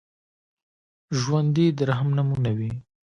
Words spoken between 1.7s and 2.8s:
د رحم نمونه وي